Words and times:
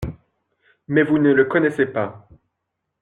Mais 0.87 1.03
vous 1.03 1.19
ne 1.19 1.31
le 1.31 1.45
connaissez 1.45 1.85
pas… 1.85 2.27